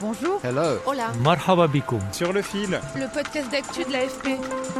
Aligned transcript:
Bonjour. 0.00 0.40
Hello. 0.42 0.78
Hola. 0.86 1.12
Marhaba 1.22 1.66
bikoum. 1.66 2.00
Sur 2.12 2.32
le 2.32 2.42
fil, 2.42 2.80
Le 2.96 3.12
podcast 3.12 3.50
d'actu 3.50 3.84
de 3.84 3.92
l'AFP. 3.92 4.28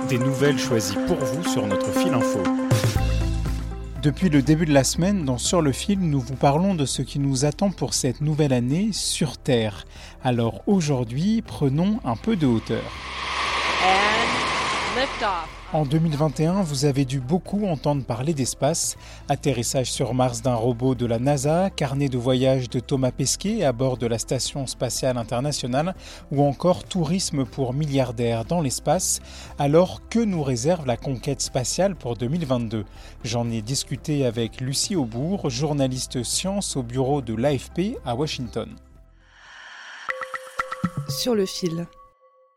des 0.08 0.18
nouvelles 0.18 0.58
choisies 0.58 0.96
pour 1.06 1.16
vous 1.18 1.44
sur 1.48 1.66
notre 1.66 1.90
fil 1.92 2.12
info. 2.14 2.42
Depuis 4.02 4.30
le 4.30 4.40
début 4.40 4.64
de 4.64 4.72
la 4.72 4.82
semaine, 4.84 5.24
dans 5.26 5.36
Sur 5.36 5.60
le 5.60 5.72
fil, 5.72 5.98
nous 6.00 6.20
vous 6.20 6.34
parlons 6.36 6.74
de 6.74 6.86
ce 6.86 7.02
qui 7.02 7.18
nous 7.18 7.44
attend 7.44 7.70
pour 7.70 7.92
cette 7.92 8.22
nouvelle 8.22 8.52
année 8.54 8.90
sur 8.92 9.36
Terre. 9.36 9.84
Alors 10.24 10.62
aujourd'hui, 10.66 11.42
prenons 11.42 12.00
un 12.04 12.16
peu 12.16 12.36
de 12.36 12.46
hauteur. 12.46 12.82
En 15.72 15.84
2021, 15.84 16.62
vous 16.62 16.84
avez 16.84 17.04
dû 17.04 17.20
beaucoup 17.20 17.64
entendre 17.66 18.04
parler 18.04 18.34
d'espace. 18.34 18.96
Atterrissage 19.28 19.92
sur 19.92 20.14
Mars 20.14 20.42
d'un 20.42 20.56
robot 20.56 20.96
de 20.96 21.06
la 21.06 21.20
NASA, 21.20 21.70
carnet 21.70 22.08
de 22.08 22.18
voyage 22.18 22.68
de 22.68 22.80
Thomas 22.80 23.12
Pesquet 23.12 23.62
à 23.64 23.72
bord 23.72 23.98
de 23.98 24.08
la 24.08 24.18
Station 24.18 24.66
spatiale 24.66 25.16
internationale, 25.16 25.94
ou 26.32 26.42
encore 26.42 26.82
tourisme 26.82 27.44
pour 27.44 27.72
milliardaires 27.72 28.44
dans 28.44 28.60
l'espace. 28.60 29.20
Alors 29.60 30.00
que 30.08 30.18
nous 30.18 30.42
réserve 30.42 30.86
la 30.86 30.96
conquête 30.96 31.40
spatiale 31.40 31.94
pour 31.94 32.16
2022 32.16 32.84
J'en 33.22 33.48
ai 33.48 33.62
discuté 33.62 34.26
avec 34.26 34.60
Lucie 34.60 34.96
Aubourg, 34.96 35.50
journaliste 35.50 36.24
science 36.24 36.76
au 36.76 36.82
bureau 36.82 37.22
de 37.22 37.34
l'AFP 37.34 37.96
à 38.04 38.16
Washington. 38.16 38.68
sur 41.08 41.34
le 41.34 41.46
fil. 41.46 41.86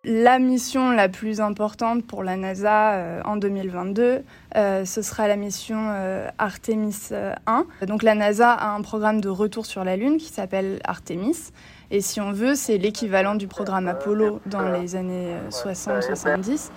La 0.05 0.37
mission 0.37 0.91
la 0.91 1.07
plus 1.07 1.39
importante 1.39 2.05
pour 2.05 2.25
la 2.25 2.35
NASA 2.35 2.95
euh, 2.95 3.21
en 3.23 3.37
2022, 3.37 4.25
euh, 4.57 4.83
ce 4.83 5.01
sera 5.01 5.29
la 5.29 5.37
mission 5.37 5.77
euh, 5.79 6.27
Artemis 6.37 7.07
euh, 7.13 7.33
1. 7.47 7.65
Donc 7.87 8.03
la 8.03 8.13
NASA 8.13 8.51
a 8.51 8.71
un 8.71 8.81
programme 8.81 9.21
de 9.21 9.29
retour 9.29 9.65
sur 9.65 9.85
la 9.85 9.95
Lune 9.95 10.17
qui 10.17 10.27
s'appelle 10.27 10.81
Artemis. 10.83 11.53
Et 11.89 12.01
si 12.01 12.19
on 12.19 12.33
veut, 12.33 12.55
c'est 12.55 12.77
l'équivalent 12.77 13.35
du 13.35 13.47
programme 13.47 13.87
Apollo 13.87 14.41
dans 14.45 14.67
les 14.73 14.97
années 14.97 15.35
euh, 15.35 15.49
60-70. 15.49 16.69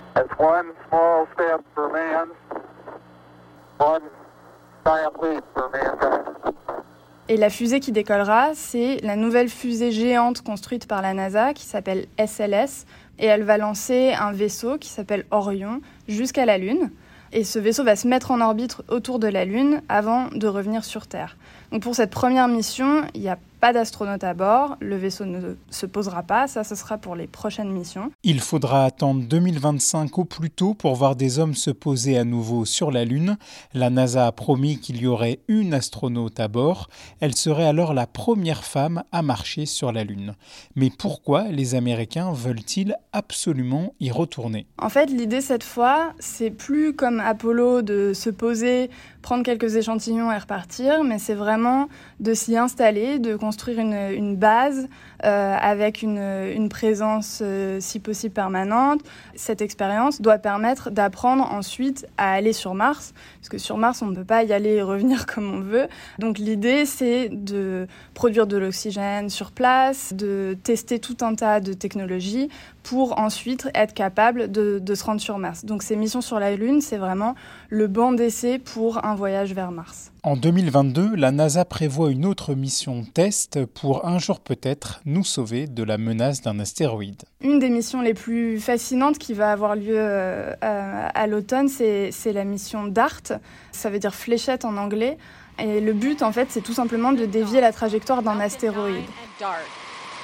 Et 7.29 7.35
la 7.35 7.49
fusée 7.49 7.81
qui 7.81 7.91
décollera, 7.91 8.51
c'est 8.53 9.01
la 9.03 9.17
nouvelle 9.17 9.49
fusée 9.49 9.91
géante 9.91 10.41
construite 10.41 10.87
par 10.87 11.01
la 11.01 11.13
NASA 11.13 11.53
qui 11.53 11.65
s'appelle 11.65 12.05
SLS. 12.17 12.85
Et 13.19 13.25
elle 13.25 13.43
va 13.43 13.57
lancer 13.57 14.13
un 14.13 14.31
vaisseau 14.31 14.77
qui 14.77 14.87
s'appelle 14.87 15.25
Orion 15.31 15.81
jusqu'à 16.07 16.45
la 16.45 16.57
Lune. 16.57 16.89
Et 17.33 17.43
ce 17.43 17.59
vaisseau 17.59 17.83
va 17.83 17.97
se 17.97 18.07
mettre 18.07 18.31
en 18.31 18.39
orbite 18.39 18.77
autour 18.87 19.19
de 19.19 19.27
la 19.27 19.43
Lune 19.43 19.81
avant 19.89 20.29
de 20.29 20.47
revenir 20.47 20.85
sur 20.85 21.07
Terre. 21.07 21.35
Donc 21.73 21.81
pour 21.81 21.95
cette 21.95 22.11
première 22.11 22.47
mission, 22.47 23.03
il 23.13 23.21
n'y 23.21 23.29
a 23.29 23.37
pas 23.59 23.73
d'astronaute 23.73 24.23
à 24.23 24.33
bord, 24.33 24.77
le 24.79 24.95
vaisseau 24.97 25.25
ne 25.25 25.55
se 25.69 25.85
posera 25.85 26.23
pas, 26.23 26.47
ça 26.47 26.63
ce 26.63 26.75
sera 26.75 26.97
pour 26.97 27.15
les 27.15 27.27
prochaines 27.27 27.71
missions. 27.71 28.11
Il 28.23 28.39
faudra 28.39 28.85
attendre 28.85 29.23
2025 29.23 30.17
au 30.17 30.25
plus 30.25 30.51
tôt 30.51 30.73
pour 30.73 30.95
voir 30.95 31.15
des 31.15 31.39
hommes 31.39 31.55
se 31.55 31.71
poser 31.71 32.17
à 32.17 32.23
nouveau 32.23 32.65
sur 32.65 32.91
la 32.91 33.05
Lune. 33.05 33.37
La 33.73 33.89
NASA 33.89 34.27
a 34.27 34.31
promis 34.31 34.79
qu'il 34.79 35.01
y 35.01 35.07
aurait 35.07 35.39
une 35.47 35.73
astronaute 35.73 36.39
à 36.39 36.47
bord. 36.47 36.89
Elle 37.19 37.35
serait 37.35 37.65
alors 37.65 37.93
la 37.93 38.05
première 38.05 38.63
femme 38.63 39.03
à 39.11 39.21
marcher 39.21 39.65
sur 39.65 39.91
la 39.91 40.03
Lune. 40.03 40.35
Mais 40.75 40.91
pourquoi 40.95 41.47
les 41.49 41.75
Américains 41.75 42.31
veulent-ils 42.31 42.95
absolument 43.13 43.93
y 43.99 44.11
retourner? 44.11 44.67
En 44.77 44.89
fait, 44.89 45.07
l'idée 45.07 45.41
cette 45.41 45.63
fois, 45.63 46.13
c'est 46.19 46.51
plus 46.51 46.93
comme 46.93 47.19
Apollo 47.19 47.81
de 47.81 48.11
se 48.13 48.29
poser, 48.29 48.89
prendre 49.21 49.43
quelques 49.43 49.75
échantillons 49.75 50.31
et 50.31 50.37
repartir, 50.37 51.03
mais 51.03 51.19
c'est 51.19 51.35
vraiment 51.35 51.89
de 52.19 52.33
s'y 52.33 52.55
installer, 52.55 53.19
de 53.19 53.35
construire 53.47 53.79
une, 53.79 54.35
base 54.35 54.89
euh, 55.23 55.55
avec 55.57 56.01
une, 56.01 56.67
présence 56.67 57.39
euh, 57.41 57.77
si 57.79 58.01
possible 58.01 58.33
permanente. 58.33 58.99
Cette 59.35 59.61
expérience 59.61 60.21
doit 60.21 60.37
permettre 60.37 60.91
d'apprendre 60.91 61.49
ensuite 61.49 62.05
à 62.17 62.33
aller 62.33 62.51
sur 62.51 62.73
Mars, 62.73 63.13
parce 63.39 63.47
que 63.47 63.57
sur 63.57 63.77
Mars, 63.77 64.01
on 64.01 64.07
ne 64.07 64.15
peut 64.15 64.25
pas 64.25 64.43
y 64.43 64.51
aller 64.51 64.71
et 64.71 64.81
revenir 64.81 65.25
comme 65.33 65.49
on 65.49 65.61
veut. 65.61 65.87
Donc 66.19 66.39
l'idée, 66.39 66.85
c'est 66.85 67.29
de 67.29 67.87
produire 68.13 68.47
de 68.47 68.57
l'oxygène 68.57 69.29
sur 69.29 69.51
place, 69.51 70.11
de 70.13 70.57
tester 70.61 70.99
tout 70.99 71.15
un 71.21 71.33
tas 71.33 71.61
de 71.61 71.71
technologies 71.71 72.49
pour 72.83 73.17
ensuite 73.17 73.69
être 73.73 73.93
capable 73.93 74.51
de 74.51 74.95
se 74.95 75.03
rendre 75.05 75.21
sur 75.21 75.37
Mars. 75.37 75.63
Donc 75.63 75.83
ces 75.83 75.95
missions 75.95 76.21
sur 76.21 76.37
la 76.37 76.53
Lune, 76.57 76.81
c'est 76.81 76.97
vraiment 76.97 77.33
le 77.69 77.87
banc 77.87 78.11
d'essai 78.11 78.59
pour 78.59 79.05
un 79.05 79.15
voyage 79.15 79.53
vers 79.53 79.71
Mars. 79.71 80.11
En 80.27 80.35
2022, 80.35 81.15
la 81.15 81.31
NASA 81.31 81.63
prévoit 81.63 82.11
une 82.11 82.25
autre 82.25 82.53
mission 82.53 83.05
test 83.05 83.63
pour 83.63 84.05
un 84.05 84.19
jour 84.19 84.41
peut-être 84.41 84.99
nous 85.05 85.23
sauver 85.23 85.67
de 85.67 85.83
la 85.83 85.97
menace 85.97 86.41
d'un 86.41 86.59
astéroïde. 86.59 87.23
Une 87.39 87.59
des 87.59 87.69
missions 87.69 88.01
les 88.01 88.13
plus 88.13 88.59
fascinantes 88.59 89.19
qui 89.19 89.33
va 89.33 89.53
avoir 89.53 89.77
lieu 89.77 89.95
euh, 89.95 90.53
à, 90.61 91.27
l'automne, 91.27 91.69
c'est 91.69 92.11
c'est 92.11 92.33
la 92.33 92.43
mission 92.43 92.87
DART. 92.87 93.39
Ça 93.71 93.89
veut 93.89 93.99
dire 93.99 94.13
fléchette 94.13 94.65
en 94.65 94.75
anglais. 94.75 95.17
Et 95.59 95.79
le 95.79 95.93
but, 95.93 96.21
en 96.21 96.33
fait, 96.33 96.47
c'est 96.49 96.59
tout 96.59 96.73
simplement 96.73 97.13
de 97.13 97.25
dévier 97.25 97.61
la 97.61 97.71
trajectoire 97.71 98.21
d'un 98.21 98.41
astéroïde. 98.41 99.05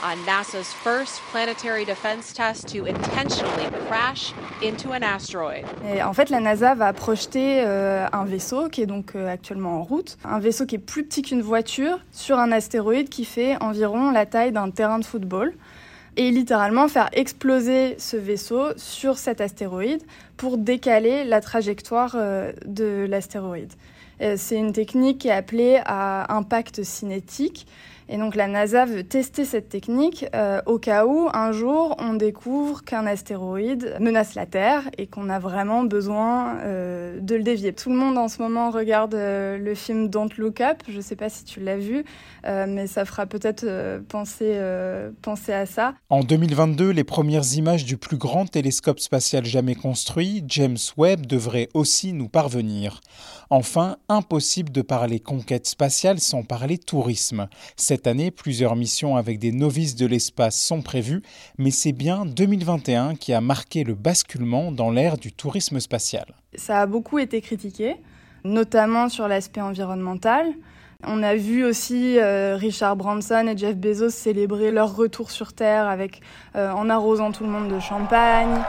On 0.06 0.18
NASA's 0.26 0.74
first 0.74 1.22
planetary 1.32 1.86
defense 1.86 2.34
test 2.34 2.68
to 2.68 2.86
intentionally 2.86 3.70
crash 3.88 4.34
into 4.62 4.92
an 4.92 5.02
asteroid. 5.02 5.64
Et 5.88 6.04
en 6.04 6.12
fait, 6.12 6.30
la 6.30 6.42
NASA 6.42 6.76
va 6.76 6.92
projeter 6.92 7.62
euh, 7.62 8.06
un 8.12 8.26
vaisseau 8.26 8.68
qui 8.68 8.82
est 8.82 8.86
donc 8.86 9.16
euh, 9.16 9.30
actuellement 9.30 9.80
en 9.80 9.84
route, 9.84 10.18
un 10.26 10.40
vaisseau 10.40 10.66
qui 10.66 10.76
est 10.76 10.80
plus 10.80 11.06
petit 11.06 11.22
qu'une 11.22 11.42
voiture, 11.42 12.00
sur 12.12 12.38
un 12.38 12.52
astéroïde 12.52 13.08
qui 13.08 13.24
fait 13.24 13.56
environ 13.64 14.12
la 14.12 14.26
taille 14.26 14.52
d'un 14.52 14.72
terrain 14.72 15.00
de 15.00 15.06
football. 15.06 15.54
Et 16.18 16.32
littéralement 16.32 16.90
faire 16.90 17.10
exploser 17.14 17.96
ce 17.98 18.18
vaisseau 18.18 18.74
sur 18.76 19.18
cet 19.18 19.40
astéroïde 19.40 20.04
pour 20.36 20.58
décaler 20.58 21.24
la 21.24 21.40
trajectoire 21.40 22.16
euh, 22.16 22.52
de 22.66 23.08
l'astéroïde. 23.10 23.72
C'est 24.38 24.56
une 24.56 24.72
technique 24.72 25.18
qui 25.18 25.28
est 25.28 25.32
appelée 25.32 25.82
à 25.86 26.34
impact 26.34 26.84
cinétique. 26.84 27.66
Et 28.14 28.18
donc 28.18 28.36
la 28.36 28.48
NASA 28.48 28.86
veut 28.86 29.04
tester 29.04 29.44
cette 29.44 29.70
technique 29.70 30.28
euh, 30.36 30.62
au 30.68 30.78
cas 30.78 31.08
où 31.08 31.30
un 31.34 31.52
jour 31.52 31.96
on 31.98 32.14
découvre 32.14 32.84
qu'un 32.84 33.08
astéroïde 33.08 33.96
menace 34.00 34.36
la 34.36 34.46
Terre 34.46 34.84
et 35.00 35.08
qu'on 35.08 35.32
a 35.32 35.40
vraiment 35.40 35.84
besoin 35.84 36.60
euh, 36.60 37.20
de 37.20 37.34
le 37.34 37.42
dévier. 37.42 37.74
Tout 37.74 37.90
le 37.90 37.96
monde 37.96 38.20
en 38.20 38.28
ce 38.28 38.40
moment 38.40 38.70
regarde 38.70 39.16
euh, 39.16 39.58
le 39.58 39.74
film 39.74 40.10
Don't 40.10 40.30
Look 40.38 40.62
Up. 40.62 40.84
Je 40.88 40.98
ne 40.98 41.02
sais 41.02 41.16
pas 41.16 41.30
si 41.30 41.44
tu 41.44 41.60
l'as 41.60 41.80
vu, 41.80 42.06
mais 42.46 42.86
ça 42.86 43.06
fera 43.06 43.26
peut-être 43.26 43.66
penser, 44.10 44.60
penser 45.24 45.54
à 45.54 45.66
ça. 45.66 45.96
En 46.10 46.24
2022, 46.24 46.92
les 46.92 47.04
premières 47.04 47.56
images 47.56 47.86
du 47.86 47.98
plus 47.98 48.18
grand 48.18 48.46
télescope 48.46 49.00
spatial 49.00 49.46
jamais 49.46 49.74
construit, 49.74 50.44
James 50.48 50.78
Webb, 50.98 51.26
devraient 51.26 51.70
aussi 51.74 52.14
nous 52.14 52.30
parvenir. 52.30 53.02
Enfin, 53.50 53.98
impossible 54.10 54.72
de 54.72 54.82
parler 54.82 55.20
conquête 55.20 55.66
spatiale 55.68 56.20
sans 56.20 56.44
parler 56.44 56.78
tourisme. 56.78 57.48
Cette 57.78 58.03
année, 58.08 58.32
plusieurs 58.32 58.76
missions 58.76 59.16
avec 59.16 59.40
des 59.40 59.52
novices 59.52 59.96
de 59.96 60.06
l'espace 60.06 60.60
sont 60.60 60.82
prévues, 60.82 61.22
mais 61.58 61.72
c'est 61.72 61.92
bien 61.92 62.26
2021 62.26 63.16
qui 63.16 63.34
a 63.34 63.42
marqué 63.42 63.84
le 63.84 63.96
basculement 63.96 64.72
dans 64.72 64.92
l'ère 64.92 65.18
du 65.18 65.32
tourisme 65.32 65.80
spatial. 65.80 66.26
Ça 66.56 66.82
a 66.82 66.86
beaucoup 66.86 67.20
été 67.20 67.42
critiqué, 67.42 67.96
notamment 68.44 69.10
sur 69.10 69.28
l'aspect 69.28 69.62
environnemental. 69.62 70.54
On 71.06 71.22
a 71.22 71.36
vu 71.36 71.66
aussi 71.66 72.18
euh, 72.18 72.56
Richard 72.56 72.96
Branson 72.96 73.48
et 73.48 73.58
Jeff 73.58 73.76
Bezos 73.76 74.10
célébrer 74.10 74.72
leur 74.72 74.96
retour 74.96 75.32
sur 75.32 75.54
Terre 75.54 75.88
avec, 75.88 76.22
euh, 76.56 76.72
en 76.72 76.90
arrosant 76.90 77.32
tout 77.32 77.44
le 77.44 77.50
monde 77.50 77.70
de 77.70 77.80
champagne. 77.80 78.62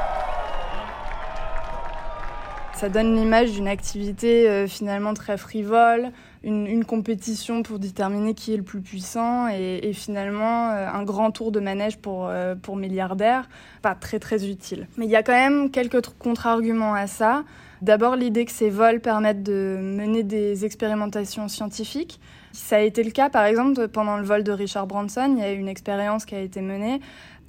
Ça 2.85 2.91
donne 2.91 3.17
l'image 3.17 3.53
d'une 3.53 3.67
activité 3.67 4.47
euh, 4.47 4.67
finalement 4.67 5.15
très 5.15 5.39
frivole, 5.39 6.11
une, 6.43 6.85
compétition 6.85 7.63
pour 7.63 7.79
déterminer 7.79 8.35
qui 8.35 8.53
est 8.53 8.59
le 8.59 8.63
plus 8.63 8.83
puissant 8.83 9.49
et, 9.49 9.91
finalement 9.95 10.69
euh, 10.69 10.87
un 10.93 11.03
grand 11.03 11.31
tour 11.31 11.51
de 11.51 11.61
manège 11.61 11.97
pour, 11.97 12.27
euh, 12.29 12.55
pour 12.55 12.77
milliardaires, 12.77 13.49
pas 13.81 13.95
très 13.95 14.19
très 14.19 14.47
utile. 14.47 14.87
Mais 14.99 15.07
il 15.07 15.11
y 15.11 15.17
a 15.17 15.23
quand 15.23 15.33
même 15.33 15.71
quelques 15.71 15.95
tr- 15.95 16.13
contre-arguments 16.19 16.93
à 16.93 17.07
ça. 17.07 17.45
D'abord 17.81 18.17
l'idée 18.17 18.45
que 18.45 18.53
ces 18.53 18.69
vols 18.69 19.01
permettent 19.01 19.43
de 19.43 19.79
mener 19.81 20.23
des 20.23 20.67
expérimentations 20.67 21.49
scientifiques. 21.49 22.21
Ça 22.53 22.77
a 22.77 22.81
été 22.81 23.03
le 23.03 23.13
cas 23.13 23.31
par 23.31 23.47
exemple 23.47 23.89
pendant 23.89 24.19
le 24.19 24.25
vol 24.25 24.45
de 24.45 24.53
Richard 24.53 24.87
Branson, 24.87 25.37
il 25.39 25.43
y 25.43 25.43
a 25.43 25.55
eu 25.55 25.59
une 25.59 25.69
expérience 25.69 26.27
qui 26.27 26.35
a 26.35 26.41
été 26.41 26.61
menée. 26.61 27.01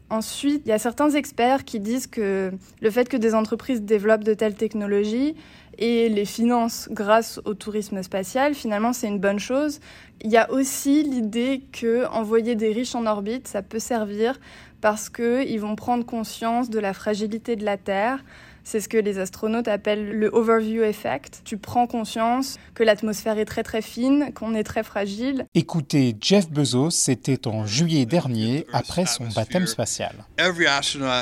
Ensuite, 0.09 0.61
il 0.65 0.69
y 0.69 0.71
a 0.71 0.77
certains 0.77 1.09
experts 1.09 1.65
qui 1.65 1.79
disent 1.79 2.05
que 2.05 2.51
le 2.79 2.91
fait 2.91 3.09
que 3.09 3.17
des 3.17 3.33
entreprises 3.33 3.81
développent 3.81 4.23
de 4.23 4.35
telles 4.35 4.55
technologies 4.55 5.35
et 5.79 6.09
les 6.09 6.25
financent 6.25 6.87
grâce 6.91 7.41
au 7.45 7.55
tourisme 7.55 8.03
spatial, 8.03 8.53
finalement, 8.53 8.93
c'est 8.93 9.07
une 9.07 9.19
bonne 9.19 9.39
chose. 9.39 9.79
Il 10.21 10.31
y 10.31 10.37
a 10.37 10.51
aussi 10.51 11.03
l'idée 11.03 11.63
que 11.71 12.05
envoyer 12.07 12.55
des 12.55 12.71
riches 12.71 12.93
en 12.93 13.07
orbite, 13.07 13.47
ça 13.47 13.63
peut 13.63 13.79
servir 13.79 14.39
parce 14.79 15.09
qu'ils 15.09 15.59
vont 15.59 15.75
prendre 15.75 16.05
conscience 16.05 16.69
de 16.69 16.79
la 16.79 16.93
fragilité 16.93 17.55
de 17.55 17.65
la 17.65 17.77
Terre, 17.77 18.23
c'est 18.65 18.81
ce 18.81 18.89
que 18.89 18.97
les 18.97 19.19
astronautes 19.19 19.69
appellent 19.69 20.11
le 20.11 20.29
overview 20.33 20.83
effect. 20.83 21.41
Tu 21.45 21.57
prends 21.57 21.87
conscience 21.87 22.57
que 22.73 22.83
l'atmosphère 22.83 23.37
est 23.37 23.45
très 23.45 23.63
très 23.63 23.81
fine, 23.81 24.33
qu'on 24.33 24.53
est 24.55 24.63
très 24.63 24.83
fragile. 24.83 25.45
Écoutez, 25.53 26.17
Jeff 26.19 26.49
Bezos, 26.49 26.89
c'était 26.89 27.47
en 27.47 27.65
juillet 27.65 28.05
dernier, 28.05 28.65
après 28.73 29.05
son 29.05 29.27
baptême 29.27 29.67
spatial. 29.67 30.25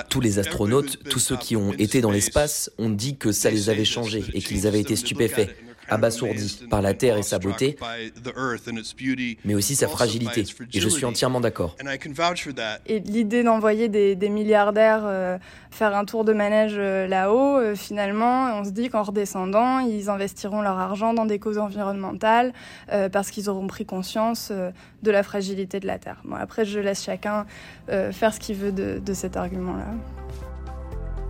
Tous 0.09 0.21
les 0.21 0.39
astronautes, 0.39 1.03
tous 1.09 1.19
ceux 1.19 1.37
qui 1.37 1.55
ont 1.55 1.73
été 1.73 2.01
dans 2.01 2.11
l'espace, 2.11 2.71
ont 2.79 2.89
dit 2.89 3.17
que 3.17 3.31
ça 3.31 3.51
les 3.51 3.69
avait 3.69 3.85
changés 3.85 4.23
et 4.33 4.41
qu'ils 4.41 4.65
avaient 4.65 4.81
été 4.81 4.95
stupéfaits 4.95 5.49
abasourdi 5.93 6.65
par 6.69 6.81
la 6.81 6.93
Terre 6.93 7.17
et 7.17 7.23
sa 7.23 7.39
beauté, 7.39 7.77
mais 9.45 9.55
aussi 9.55 9.75
sa 9.75 9.87
fragilité. 9.87 10.43
Et 10.73 10.79
je 10.79 10.89
suis 10.89 11.05
entièrement 11.05 11.41
d'accord. 11.41 11.75
Et 12.85 12.99
l'idée 12.99 13.43
d'envoyer 13.43 13.89
des, 13.89 14.29
milliardaires 14.29 15.03
euh, 15.03 15.37
faire 15.71 15.95
un 15.95 16.05
tour 16.05 16.25
de 16.25 16.33
manège 16.33 16.75
euh, 16.77 17.07
là-haut, 17.07 17.57
euh, 17.57 17.75
finalement, 17.75 18.59
on 18.59 18.63
se 18.63 18.71
dit 18.71 18.89
qu'en 18.89 19.03
redescendant, 19.03 19.79
ils 19.79 20.09
investiront 20.09 20.61
leur 20.61 20.79
argent 20.79 21.13
dans 21.13 21.25
des 21.25 21.39
causes 21.39 21.57
environnementales 21.57 22.53
parce 23.11 23.31
qu'ils 23.31 23.49
auront 23.49 23.67
pris 23.67 23.85
conscience 23.85 24.51
de 24.51 25.11
la 25.11 25.23
fragilité 25.23 25.79
de 25.79 25.87
la 25.87 25.97
Terre. 25.97 26.21
Bon, 26.23 26.35
après, 26.35 26.65
je 26.65 26.79
laisse 26.79 27.03
chacun 27.03 27.45
faire 27.87 28.33
ce 28.33 28.39
qu'il 28.39 28.55
veut 28.55 28.71
de, 28.71 29.01
de 29.03 29.13
cet 29.13 29.37
argument-là. 29.37 29.85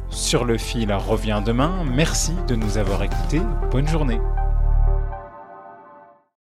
Sur 0.10 0.46
le 0.46 0.58
fil 0.58 0.94
revient 0.94 1.42
demain. 1.44 1.84
Merci 1.86 2.34
de 2.48 2.56
nous 2.56 2.78
avoir 2.78 3.02
écoutés. 3.04 3.42
Bonne 3.72 3.88
journée. 3.88 4.20